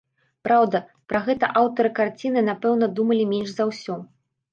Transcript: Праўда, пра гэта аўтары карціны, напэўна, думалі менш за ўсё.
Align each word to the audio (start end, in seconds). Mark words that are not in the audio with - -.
Праўда, 0.45 0.79
пра 1.11 1.19
гэта 1.27 1.49
аўтары 1.61 1.91
карціны, 1.99 2.43
напэўна, 2.47 2.89
думалі 3.01 3.27
менш 3.35 3.53
за 3.53 3.69
ўсё. 3.73 3.99